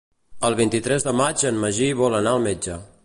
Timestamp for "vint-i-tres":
0.59-1.05